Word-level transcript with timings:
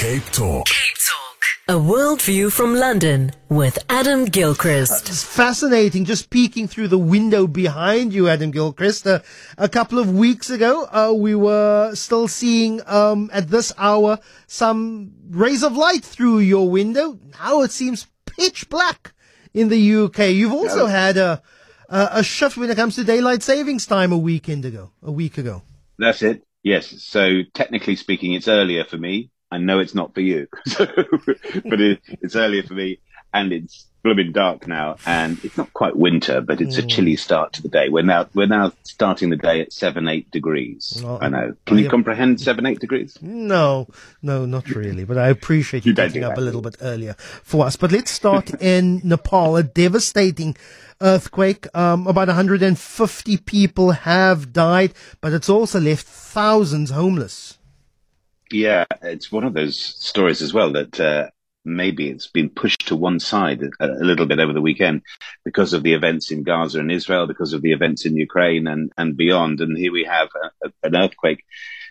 Cape 0.00 0.24
Talk. 0.32 0.66
Cape 0.66 0.96
Talk. 0.96 1.44
A 1.68 1.78
world 1.78 2.22
view 2.22 2.48
from 2.48 2.74
London 2.74 3.32
with 3.50 3.78
Adam 3.90 4.24
Gilchrist. 4.24 5.10
It's 5.10 5.22
fascinating 5.22 6.06
just 6.06 6.30
peeking 6.30 6.68
through 6.68 6.88
the 6.88 6.96
window 6.96 7.46
behind 7.46 8.14
you, 8.14 8.26
Adam 8.26 8.50
Gilchrist. 8.50 9.06
Uh, 9.06 9.20
a 9.58 9.68
couple 9.68 9.98
of 9.98 10.10
weeks 10.10 10.48
ago, 10.48 10.86
uh, 10.90 11.12
we 11.14 11.34
were 11.34 11.94
still 11.94 12.28
seeing, 12.28 12.80
um, 12.86 13.28
at 13.30 13.48
this 13.48 13.74
hour, 13.76 14.18
some 14.46 15.12
rays 15.28 15.62
of 15.62 15.76
light 15.76 16.02
through 16.02 16.38
your 16.38 16.70
window. 16.70 17.18
Now 17.38 17.60
it 17.60 17.70
seems 17.70 18.06
pitch 18.24 18.70
black 18.70 19.12
in 19.52 19.68
the 19.68 19.96
UK. 20.04 20.30
You've 20.30 20.54
also 20.54 20.86
had 20.86 21.18
a, 21.18 21.42
a, 21.90 22.08
a 22.12 22.22
shift 22.22 22.56
when 22.56 22.70
it 22.70 22.76
comes 22.76 22.94
to 22.94 23.04
daylight 23.04 23.42
savings 23.42 23.84
time 23.84 24.12
a 24.12 24.18
weekend 24.18 24.64
ago, 24.64 24.92
a 25.02 25.12
week 25.12 25.36
ago. 25.36 25.60
That's 25.98 26.22
it. 26.22 26.42
Yes. 26.62 26.86
So 27.02 27.42
technically 27.52 27.96
speaking, 27.96 28.32
it's 28.32 28.48
earlier 28.48 28.86
for 28.86 28.96
me. 28.96 29.30
I 29.50 29.58
know 29.58 29.78
it's 29.78 29.94
not 29.94 30.14
for 30.14 30.20
you, 30.20 30.46
so, 30.66 30.86
but 30.86 31.80
it, 31.80 32.00
it's 32.22 32.36
earlier 32.36 32.62
for 32.62 32.74
me, 32.74 33.00
and 33.32 33.52
it's 33.52 33.86
blooming 34.02 34.32
dark 34.32 34.66
now, 34.66 34.96
and 35.06 35.42
it's 35.44 35.56
not 35.56 35.72
quite 35.72 35.96
winter, 35.96 36.40
but 36.40 36.60
it's 36.60 36.78
a 36.78 36.82
chilly 36.82 37.16
start 37.16 37.52
to 37.54 37.62
the 37.62 37.68
day. 37.68 37.88
We're 37.88 38.02
now 38.02 38.28
we're 38.34 38.46
now 38.46 38.72
starting 38.84 39.30
the 39.30 39.36
day 39.36 39.60
at 39.60 39.72
seven 39.72 40.08
eight 40.08 40.30
degrees. 40.30 41.00
Well, 41.02 41.18
I 41.20 41.28
know. 41.28 41.54
Can 41.66 41.78
you 41.78 41.84
yeah. 41.84 41.90
comprehend 41.90 42.40
seven 42.40 42.66
eight 42.66 42.80
degrees? 42.80 43.18
No, 43.20 43.88
no, 44.22 44.46
not 44.46 44.68
really. 44.70 45.04
But 45.04 45.18
I 45.18 45.28
appreciate 45.28 45.84
you, 45.84 45.90
You 45.90 46.08
do 46.08 46.24
up 46.24 46.38
a 46.38 46.40
little 46.40 46.62
bit 46.62 46.76
earlier 46.80 47.14
for 47.18 47.66
us. 47.66 47.76
But 47.76 47.92
let's 47.92 48.10
start 48.10 48.50
in 48.62 49.00
Nepal. 49.04 49.56
A 49.56 49.62
devastating 49.62 50.56
earthquake. 51.00 51.66
Um, 51.74 52.06
about 52.06 52.28
150 52.28 53.36
people 53.38 53.92
have 53.92 54.52
died, 54.52 54.92
but 55.20 55.32
it's 55.32 55.48
also 55.48 55.80
left 55.80 56.06
thousands 56.06 56.90
homeless. 56.90 57.49
Yeah, 58.52 58.84
it's 59.02 59.30
one 59.30 59.44
of 59.44 59.54
those 59.54 59.78
stories 59.78 60.42
as 60.42 60.52
well 60.52 60.72
that 60.72 60.98
uh, 60.98 61.28
maybe 61.64 62.08
it's 62.08 62.26
been 62.26 62.50
pushed 62.50 62.88
to 62.88 62.96
one 62.96 63.20
side 63.20 63.62
a, 63.62 63.86
a 63.86 64.04
little 64.04 64.26
bit 64.26 64.40
over 64.40 64.52
the 64.52 64.60
weekend 64.60 65.02
because 65.44 65.72
of 65.72 65.82
the 65.82 65.94
events 65.94 66.30
in 66.30 66.42
Gaza 66.42 66.80
and 66.80 66.90
Israel, 66.90 67.26
because 67.26 67.52
of 67.52 67.62
the 67.62 67.72
events 67.72 68.04
in 68.06 68.16
Ukraine 68.16 68.66
and, 68.66 68.90
and 68.96 69.16
beyond. 69.16 69.60
And 69.60 69.76
here 69.76 69.92
we 69.92 70.04
have 70.04 70.28
a, 70.34 70.68
a, 70.68 70.72
an 70.82 70.96
earthquake 70.96 71.44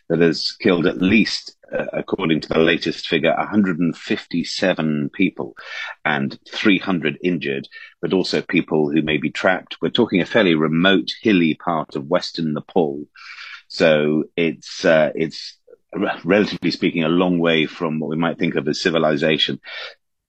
that 0.10 0.20
has 0.20 0.52
killed 0.60 0.86
at 0.88 1.02
least, 1.02 1.56
uh, 1.72 1.86
according 1.94 2.42
to 2.42 2.50
the 2.50 2.60
latest 2.60 3.08
figure, 3.08 3.34
157 3.38 5.10
people 5.14 5.56
and 6.04 6.38
300 6.52 7.20
injured, 7.24 7.68
but 8.02 8.12
also 8.12 8.42
people 8.42 8.92
who 8.92 9.02
may 9.02 9.18
be 9.18 9.30
trapped. 9.30 9.78
We're 9.82 9.92
talking 9.92 10.20
a 10.20 10.26
fairly 10.26 10.56
remote, 10.56 11.10
hilly 11.22 11.54
part 11.54 11.96
of 11.96 12.08
western 12.08 12.54
Nepal. 12.54 13.06
So 13.68 14.24
it's, 14.36 14.84
uh, 14.84 15.12
it's 15.14 15.59
relatively 16.24 16.72
speaking, 16.72 17.04
a 17.04 17.10
long 17.10 17.40
way 17.40 17.66
from 17.66 18.00
what 18.00 18.10
we 18.10 18.18
might 18.18 18.38
think 18.38 18.56
of 18.56 18.68
as 18.68 18.82
civilization. 18.82 19.60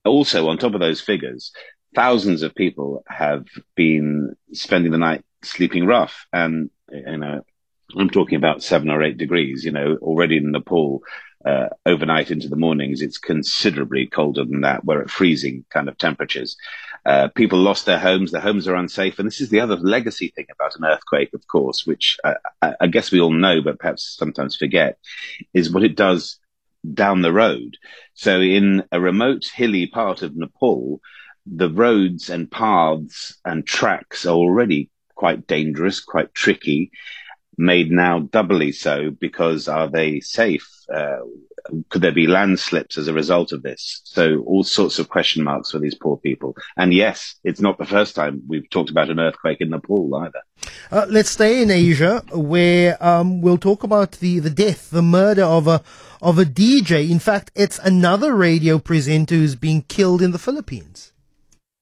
Also, 0.05 0.49
on 0.49 0.59
top 0.59 0.75
of 0.75 0.81
those 0.81 1.01
figures, 1.01 1.53
thousands 1.95 2.43
of 2.43 2.55
people 2.55 3.05
have 3.09 3.47
been 3.75 4.35
spending 4.53 4.93
the 4.93 4.99
night 4.99 5.25
sleeping 5.43 5.87
rough. 5.87 6.27
And, 6.33 6.71
you 6.91 7.17
know, 7.17 7.43
I'm 7.97 8.11
talking 8.11 8.37
about 8.37 8.63
seven 8.63 8.91
or 8.91 9.03
eight 9.03 9.19
degrees, 9.19 9.65
you 9.65 9.73
know, 9.73 9.97
already 10.01 10.37
in 10.37 10.53
Nepal, 10.53 11.03
uh, 11.45 11.69
overnight 11.87 12.31
into 12.31 12.49
the 12.49 12.57
mornings, 12.57 13.01
it's 13.01 13.19
considerably 13.19 14.07
colder 14.07 14.45
than 14.45 14.61
that. 14.63 14.85
We're 14.85 15.03
at 15.03 15.11
freezing 15.11 15.65
kind 15.71 15.89
of 15.89 15.97
temperatures. 15.97 16.57
Uh, 17.07 17.29
people 17.29 17.59
lost 17.59 17.87
their 17.87 17.99
homes. 17.99 18.31
Their 18.31 18.43
homes 18.43 18.69
are 18.69 18.75
unsafe. 18.75 19.19
And 19.19 19.27
this 19.27 19.41
is 19.41 19.49
the 19.49 19.61
other 19.61 19.77
legacy 19.77 20.33
thing 20.35 20.47
about 20.53 20.77
an 20.77 20.85
earthquake, 20.85 21.33
of 21.33 21.47
course, 21.47 21.87
which 21.87 22.19
I, 22.25 22.37
I, 22.61 22.75
I 22.83 22.87
guess 22.89 23.11
we 23.11 23.21
all 23.21 23.33
know, 23.33 23.63
but 23.63 23.79
perhaps 23.79 24.17
sometimes 24.19 24.57
forget, 24.57 24.99
is 25.55 25.73
what 25.73 25.83
it 25.83 25.97
does 25.97 26.39
down 26.93 27.23
the 27.23 27.33
road. 27.33 27.77
So 28.15 28.41
in 28.41 28.85
a 28.93 29.01
remote 29.01 29.47
hilly 29.47 29.87
part 29.87 30.23
of 30.23 30.37
Nepal, 30.37 31.01
the 31.47 31.71
roads 31.71 32.29
and 32.29 32.51
paths 32.51 33.39
and 33.45 33.67
tracks 33.67 34.27
are 34.27 34.35
already 34.35 34.91
quite 35.15 35.47
dangerous, 35.47 36.01
quite 36.01 36.35
tricky, 36.35 36.91
made 37.61 37.91
now 37.91 38.21
doubly 38.21 38.73
so 38.73 39.11
because 39.11 39.69
are 39.69 39.89
they 39.89 40.21
safe? 40.21 40.69
Uh, 40.93 41.19
could 41.91 42.03
there 42.03 42.11
be 42.11 42.27
landslips 42.27 42.97
as 42.97 43.07
a 43.07 43.13
result 43.13 43.53
of 43.53 43.63
this? 43.63 44.01
So 44.05 44.41
all 44.41 44.65
sorts 44.65 44.99
of 44.99 45.09
question 45.09 45.45
marks 45.45 45.71
for 45.71 45.79
these 45.79 45.95
poor 45.95 46.17
people. 46.17 46.57
And 46.77 46.93
yes, 46.95 47.37
it's 47.45 47.61
not 47.61 47.79
the 47.79 47.85
first 47.85 48.15
time 48.15 48.43
we've 48.49 48.69
talked 48.71 48.91
about 48.91 49.11
an 49.11 49.21
earthquake 49.21 49.61
in 49.61 49.71
Nepal 49.71 50.13
either. 50.17 50.41
Uh, 50.91 51.07
let's 51.09 51.31
stay 51.31 51.63
in 51.63 51.71
Asia, 51.71 52.25
where 52.33 52.97
um, 53.05 53.43
we'll 53.43 53.59
talk 53.59 53.83
about 53.83 54.13
the, 54.13 54.39
the 54.39 54.51
death, 54.51 54.91
the 54.91 55.03
murder 55.03 55.45
of 55.45 55.69
a 55.69 55.83
of 56.23 56.39
a 56.39 56.45
DJ. 56.45 57.11
In 57.11 57.19
fact, 57.19 57.51
it's 57.55 57.79
another 57.79 58.35
radio 58.35 58.79
presenter 58.79 59.35
who's 59.35 59.55
being 59.55 59.83
killed 59.83 60.21
in 60.21 60.33
the 60.33 60.39
Philippines. 60.39 61.13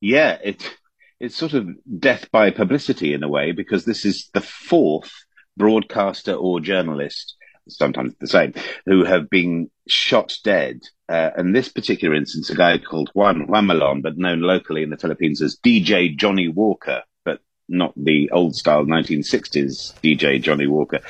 Yeah, 0.01 0.39
it 0.45 0.77
it's 1.21 1.37
sort 1.37 1.55
of 1.55 1.69
death 1.99 2.31
by 2.31 2.51
publicity 2.51 3.13
in 3.13 3.23
a 3.23 3.29
way 3.29 3.53
because 3.53 3.85
this 3.85 4.05
is 4.05 4.31
the 4.33 4.41
fourth 4.41 5.13
broadcaster 5.59 6.33
or 6.33 6.61
journalist, 6.61 7.37
sometimes 7.69 8.15
the 8.21 8.27
same, 8.27 8.55
who 8.87 9.05
have 9.05 9.29
been 9.29 9.71
shot 9.89 10.37
dead. 10.45 10.81
Uh, 11.09 11.31
and 11.37 11.55
this 11.55 11.69
particular 11.69 12.15
instance, 12.15 12.51
a 12.51 12.55
guy 12.55 12.79
called 12.79 13.11
Juan 13.15 13.47
Jumalon, 13.47 14.03
but 14.03 14.17
known 14.17 14.41
locally 14.41 14.83
in 14.83 14.91
the 14.91 14.97
Philippines 14.97 15.43
as 15.43 15.59
DJ 15.65 16.17
Johnny 16.17 16.49
Walker, 16.49 17.03
but 17.25 17.41
not 17.69 17.93
the 17.97 18.31
old 18.31 18.55
style 18.55 18.85
1960s 18.85 19.95
DJ 20.03 20.41
Johnny 20.41 20.67
Walker. 20.67 21.01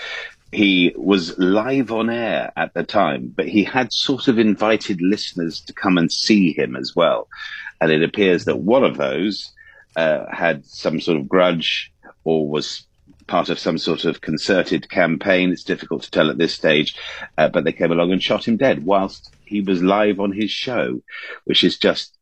He 0.50 0.94
was 0.96 1.38
live 1.38 1.92
on 1.92 2.08
air 2.08 2.52
at 2.56 2.72
the 2.72 2.82
time, 2.82 3.32
but 3.36 3.48
he 3.48 3.64
had 3.64 3.92
sort 3.92 4.28
of 4.28 4.38
invited 4.38 5.02
listeners 5.02 5.60
to 5.66 5.74
come 5.74 5.98
and 5.98 6.10
see 6.10 6.54
him 6.54 6.74
as 6.74 6.96
well. 6.96 7.28
And 7.80 7.92
it 7.92 8.02
appears 8.02 8.46
that 8.46 8.56
one 8.56 8.82
of 8.82 8.96
those 8.96 9.52
uh, 9.94 10.24
had 10.30 10.64
some 10.64 11.00
sort 11.00 11.18
of 11.18 11.28
grudge 11.28 11.92
or 12.24 12.48
was 12.48 12.86
part 13.28 13.48
of 13.50 13.58
some 13.58 13.78
sort 13.78 14.04
of 14.04 14.20
concerted 14.20 14.90
campaign. 14.90 15.52
It's 15.52 15.62
difficult 15.62 16.02
to 16.02 16.10
tell 16.10 16.30
at 16.30 16.38
this 16.38 16.54
stage, 16.54 16.96
uh, 17.36 17.48
but 17.48 17.64
they 17.64 17.72
came 17.72 17.92
along 17.92 18.12
and 18.12 18.22
shot 18.22 18.48
him 18.48 18.56
dead 18.56 18.84
whilst 18.84 19.30
he 19.44 19.60
was 19.60 19.82
live 19.82 20.18
on 20.18 20.32
his 20.32 20.50
show, 20.50 21.00
which 21.44 21.62
is 21.62 21.78
just 21.78 22.18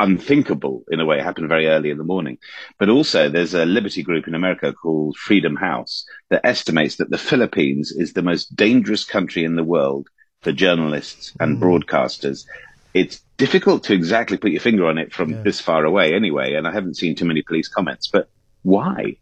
unthinkable 0.00 0.84
in 0.90 1.00
a 1.00 1.06
way. 1.06 1.18
It 1.18 1.24
happened 1.24 1.48
very 1.48 1.66
early 1.66 1.90
in 1.90 1.98
the 1.98 2.04
morning. 2.04 2.38
But 2.78 2.88
also 2.88 3.28
there's 3.28 3.54
a 3.54 3.64
liberty 3.64 4.02
group 4.02 4.28
in 4.28 4.34
America 4.34 4.72
called 4.72 5.16
Freedom 5.16 5.56
House 5.56 6.04
that 6.30 6.46
estimates 6.46 6.96
that 6.96 7.10
the 7.10 7.18
Philippines 7.18 7.90
is 7.90 8.12
the 8.12 8.22
most 8.22 8.54
dangerous 8.54 9.04
country 9.04 9.44
in 9.44 9.56
the 9.56 9.64
world 9.64 10.08
for 10.42 10.52
journalists 10.52 11.32
and 11.40 11.60
broadcasters. 11.60 12.46
It's 12.94 13.20
difficult 13.36 13.84
to 13.84 13.92
exactly 13.94 14.36
put 14.36 14.52
your 14.52 14.60
finger 14.60 14.86
on 14.86 14.98
it 14.98 15.12
from 15.12 15.42
this 15.42 15.60
far 15.60 15.84
away 15.84 16.14
anyway. 16.14 16.54
And 16.54 16.66
I 16.66 16.72
haven't 16.72 16.96
seen 16.96 17.14
too 17.16 17.24
many 17.24 17.42
police 17.42 17.68
comments, 17.68 18.08
but 18.08 18.28
why? 18.62 19.16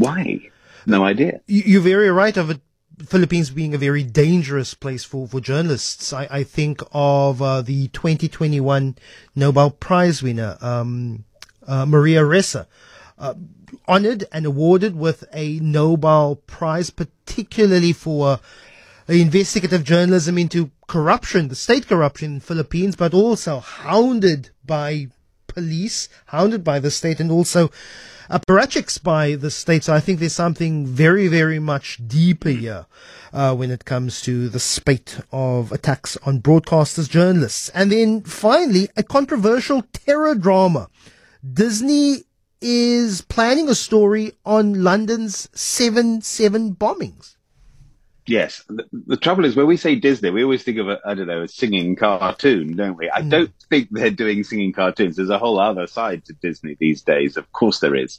Why? 0.00 0.50
No 0.86 1.04
idea. 1.04 1.40
You- 1.46 1.64
You're 1.66 1.82
very 1.82 2.10
right 2.10 2.36
of 2.36 2.50
it. 2.50 2.60
Philippines 3.04 3.50
being 3.50 3.74
a 3.74 3.78
very 3.78 4.02
dangerous 4.02 4.72
place 4.72 5.04
for, 5.04 5.28
for 5.28 5.38
journalists. 5.38 6.14
I, 6.14 6.26
I 6.30 6.42
think 6.44 6.80
of 6.92 7.42
uh, 7.42 7.60
the 7.60 7.88
2021 7.88 8.96
Nobel 9.34 9.70
Prize 9.70 10.22
winner, 10.22 10.56
um, 10.62 11.24
uh, 11.66 11.84
Maria 11.84 12.22
Ressa, 12.22 12.66
uh, 13.18 13.34
honored 13.86 14.24
and 14.32 14.46
awarded 14.46 14.96
with 14.96 15.24
a 15.34 15.58
Nobel 15.60 16.36
Prize, 16.46 16.88
particularly 16.88 17.92
for 17.92 18.28
uh, 18.28 18.38
investigative 19.08 19.84
journalism 19.84 20.38
into 20.38 20.70
corruption, 20.88 21.48
the 21.48 21.54
state 21.54 21.86
corruption 21.86 22.36
in 22.36 22.40
Philippines, 22.40 22.96
but 22.96 23.12
also 23.12 23.58
hounded 23.60 24.48
by 24.64 25.08
police, 25.56 26.08
hounded 26.26 26.62
by 26.62 26.78
the 26.78 26.90
state, 26.90 27.18
and 27.18 27.32
also 27.32 27.70
apparatchiks 28.30 29.02
by 29.02 29.34
the 29.34 29.50
state. 29.50 29.84
So 29.84 29.94
I 29.94 30.00
think 30.00 30.20
there's 30.20 30.34
something 30.34 30.86
very, 30.86 31.28
very 31.28 31.58
much 31.58 32.00
deeper 32.06 32.50
here 32.50 32.86
uh, 33.32 33.54
when 33.54 33.70
it 33.70 33.84
comes 33.84 34.20
to 34.22 34.48
the 34.48 34.60
spate 34.60 35.18
of 35.32 35.72
attacks 35.72 36.16
on 36.24 36.40
broadcasters, 36.40 37.08
journalists. 37.08 37.70
And 37.70 37.90
then 37.90 38.22
finally, 38.22 38.88
a 38.96 39.02
controversial 39.02 39.82
terror 39.92 40.34
drama. 40.34 40.88
Disney 41.42 42.24
is 42.60 43.22
planning 43.22 43.68
a 43.68 43.74
story 43.74 44.32
on 44.44 44.82
London's 44.82 45.46
7-7 45.48 46.76
bombings. 46.76 47.35
Yes. 48.26 48.64
The, 48.68 48.84
the 48.92 49.16
trouble 49.16 49.44
is 49.44 49.54
when 49.54 49.66
we 49.66 49.76
say 49.76 49.94
Disney, 49.94 50.30
we 50.30 50.42
always 50.42 50.64
think 50.64 50.78
of 50.78 50.88
a, 50.88 50.98
I 51.06 51.14
don't 51.14 51.28
know, 51.28 51.42
a 51.42 51.48
singing 51.48 51.94
cartoon, 51.94 52.76
don't 52.76 52.96
we? 52.96 53.08
I 53.08 53.22
don't 53.22 53.52
think 53.70 53.88
they're 53.90 54.10
doing 54.10 54.42
singing 54.42 54.72
cartoons. 54.72 55.16
There's 55.16 55.30
a 55.30 55.38
whole 55.38 55.60
other 55.60 55.86
side 55.86 56.24
to 56.24 56.32
Disney 56.32 56.76
these 56.78 57.02
days. 57.02 57.36
Of 57.36 57.52
course 57.52 57.78
there 57.80 57.94
is. 57.94 58.18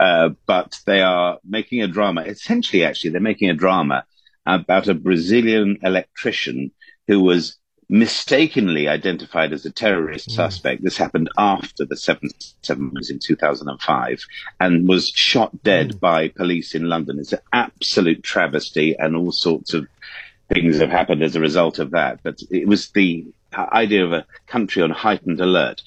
Uh, 0.00 0.30
but 0.46 0.80
they 0.86 1.02
are 1.02 1.38
making 1.44 1.82
a 1.82 1.88
drama. 1.88 2.22
Essentially, 2.22 2.84
actually, 2.84 3.10
they're 3.10 3.20
making 3.20 3.50
a 3.50 3.54
drama 3.54 4.06
about 4.46 4.88
a 4.88 4.94
Brazilian 4.94 5.78
electrician 5.82 6.72
who 7.06 7.20
was 7.20 7.58
mistakenly 7.92 8.88
identified 8.88 9.52
as 9.52 9.66
a 9.66 9.70
terrorist 9.70 10.30
hmm. 10.30 10.36
suspect. 10.36 10.82
This 10.82 10.96
happened 10.96 11.28
after 11.36 11.84
the 11.84 11.94
7th 11.94 12.54
was 12.94 13.10
in 13.10 13.18
2005 13.18 14.24
and 14.58 14.88
was 14.88 15.08
shot 15.08 15.62
dead 15.62 15.92
hmm. 15.92 15.98
by 15.98 16.28
police 16.28 16.74
in 16.74 16.88
London. 16.88 17.18
It's 17.18 17.34
an 17.34 17.40
absolute 17.52 18.22
travesty 18.22 18.96
and 18.98 19.14
all 19.14 19.30
sorts 19.30 19.74
of 19.74 19.86
things 20.48 20.78
have 20.78 20.88
happened 20.88 21.22
as 21.22 21.36
a 21.36 21.40
result 21.40 21.78
of 21.78 21.90
that. 21.90 22.20
But 22.22 22.42
it 22.50 22.66
was 22.66 22.88
the 22.90 23.26
idea 23.54 24.06
of 24.06 24.12
a 24.12 24.24
country 24.46 24.82
on 24.82 24.88
heightened 24.88 25.40
alert. 25.40 25.82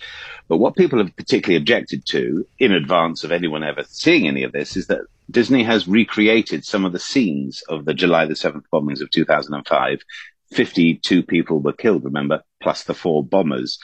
But 0.48 0.58
what 0.58 0.76
people 0.76 1.00
have 1.00 1.16
particularly 1.16 1.60
objected 1.60 2.06
to 2.10 2.46
in 2.60 2.72
advance 2.72 3.24
of 3.24 3.32
anyone 3.32 3.64
ever 3.64 3.84
seeing 3.84 4.28
any 4.28 4.44
of 4.44 4.52
this 4.52 4.78
is 4.78 4.86
that 4.88 5.08
Disney 5.32 5.64
has 5.64 5.88
recreated 5.88 6.66
some 6.66 6.86
of 6.86 6.92
the 6.92 7.00
scenes 7.00 7.64
of 7.68 7.86
the 7.86 7.96
July 7.96 8.26
the 8.26 8.36
7th 8.36 8.66
bombings 8.72 9.02
of 9.02 9.10
2005 9.10 10.04
52 10.54 11.24
people 11.24 11.60
were 11.60 11.74
killed, 11.74 12.04
remember, 12.04 12.42
plus 12.62 12.84
the 12.84 12.94
four 12.94 13.24
bombers. 13.24 13.80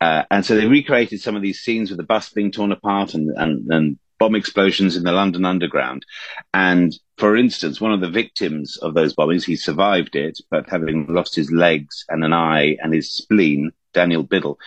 Uh, 0.00 0.24
and 0.30 0.44
so 0.44 0.56
they 0.56 0.66
recreated 0.66 1.20
some 1.20 1.36
of 1.36 1.42
these 1.42 1.60
scenes 1.60 1.90
with 1.90 1.98
the 1.98 2.04
bus 2.04 2.30
being 2.30 2.50
torn 2.50 2.72
apart 2.72 3.14
and, 3.14 3.30
and, 3.36 3.66
and 3.72 3.98
bomb 4.18 4.34
explosions 4.34 4.96
in 4.96 5.02
the 5.02 5.12
London 5.12 5.44
Underground. 5.44 6.04
And 6.52 6.96
for 7.16 7.36
instance, 7.36 7.80
one 7.80 7.92
of 7.92 8.00
the 8.00 8.10
victims 8.10 8.76
of 8.76 8.94
those 8.94 9.14
bombings, 9.14 9.44
he 9.44 9.56
survived 9.56 10.14
it, 10.16 10.38
but 10.50 10.68
having 10.68 11.06
lost 11.08 11.34
his 11.34 11.50
legs 11.50 12.04
and 12.08 12.24
an 12.24 12.32
eye 12.32 12.76
and 12.82 12.94
his 12.94 13.12
spleen, 13.12 13.72
Daniel 13.92 14.22
Biddle, 14.22 14.58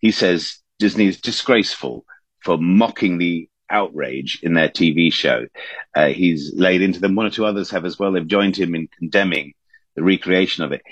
he 0.00 0.10
says 0.10 0.58
Disney 0.78 1.06
is 1.06 1.20
disgraceful 1.20 2.04
for 2.42 2.56
mocking 2.56 3.18
the 3.18 3.48
outrage 3.68 4.40
in 4.42 4.54
their 4.54 4.68
TV 4.68 5.12
show. 5.12 5.46
Uh, 5.94 6.08
he's 6.08 6.52
laid 6.54 6.82
into 6.82 7.00
them. 7.00 7.14
One 7.14 7.26
or 7.26 7.30
two 7.30 7.44
others 7.44 7.70
have 7.70 7.84
as 7.84 7.98
well. 7.98 8.12
They've 8.12 8.26
joined 8.26 8.56
him 8.56 8.74
in 8.74 8.88
condemning 8.98 9.54
the 9.96 10.02
recreation 10.02 10.64
of 10.64 10.72
it. 10.72 10.82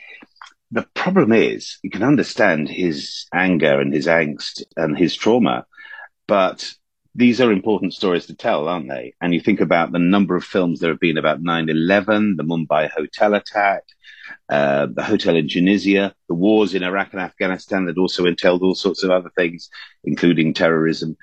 The 0.70 0.86
problem 0.94 1.32
is, 1.32 1.78
you 1.82 1.90
can 1.90 2.02
understand 2.02 2.68
his 2.68 3.26
anger 3.32 3.80
and 3.80 3.92
his 3.92 4.06
angst 4.06 4.62
and 4.76 4.96
his 4.96 5.16
trauma, 5.16 5.66
but 6.26 6.70
these 7.14 7.40
are 7.40 7.50
important 7.50 7.94
stories 7.94 8.26
to 8.26 8.36
tell, 8.36 8.68
aren't 8.68 8.88
they? 8.88 9.14
And 9.20 9.32
you 9.32 9.40
think 9.40 9.60
about 9.60 9.92
the 9.92 9.98
number 9.98 10.36
of 10.36 10.44
films 10.44 10.78
there 10.78 10.90
have 10.90 11.00
been 11.00 11.18
about 11.18 11.42
9-11, 11.42 12.36
the 12.36 12.44
Mumbai 12.44 12.90
hotel 12.90 13.34
attack, 13.34 13.82
uh, 14.48 14.86
the 14.86 15.02
hotel 15.02 15.34
in 15.34 15.48
Tunisia, 15.48 16.14
the 16.28 16.34
wars 16.34 16.74
in 16.74 16.82
Iraq 16.82 17.12
and 17.12 17.22
Afghanistan 17.22 17.86
that 17.86 17.98
also 17.98 18.26
entailed 18.26 18.62
all 18.62 18.74
sorts 18.74 19.02
of 19.02 19.10
other 19.10 19.30
things, 19.36 19.70
including 20.04 20.54
terrorism. 20.54 21.16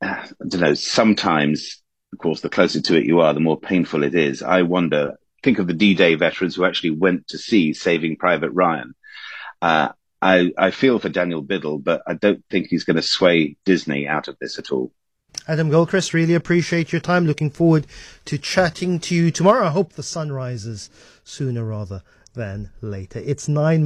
Uh, 0.00 0.26
I 0.26 0.48
don't 0.48 0.60
know, 0.60 0.74
sometimes, 0.74 1.82
of 2.12 2.18
course, 2.18 2.40
the 2.40 2.48
closer 2.48 2.80
to 2.80 2.96
it 2.96 3.04
you 3.04 3.20
are, 3.20 3.34
the 3.34 3.40
more 3.40 3.60
painful 3.60 4.04
it 4.04 4.14
is. 4.14 4.42
I 4.42 4.62
wonder 4.62 5.18
think 5.42 5.58
of 5.58 5.66
the 5.66 5.74
D-Day 5.74 6.14
veterans 6.14 6.56
who 6.56 6.64
actually 6.64 6.90
went 6.90 7.28
to 7.28 7.38
see 7.38 7.72
Saving 7.72 8.16
Private 8.16 8.50
Ryan. 8.50 8.94
Uh, 9.60 9.90
I, 10.20 10.52
I 10.56 10.70
feel 10.70 10.98
for 10.98 11.08
Daniel 11.08 11.42
Biddle, 11.42 11.78
but 11.78 12.02
I 12.06 12.14
don't 12.14 12.44
think 12.48 12.68
he's 12.68 12.84
going 12.84 12.96
to 12.96 13.02
sway 13.02 13.56
Disney 13.64 14.06
out 14.06 14.28
of 14.28 14.36
this 14.40 14.58
at 14.58 14.70
all. 14.70 14.92
Adam 15.48 15.70
Gilchrist, 15.70 16.14
really 16.14 16.34
appreciate 16.34 16.92
your 16.92 17.00
time. 17.00 17.26
Looking 17.26 17.50
forward 17.50 17.86
to 18.26 18.38
chatting 18.38 19.00
to 19.00 19.14
you 19.14 19.30
tomorrow. 19.30 19.66
I 19.66 19.70
hope 19.70 19.94
the 19.94 20.02
sun 20.02 20.30
rises 20.30 20.90
sooner 21.24 21.64
rather 21.64 22.02
than 22.34 22.70
later. 22.80 23.18
It's 23.18 23.48
nine 23.48 23.80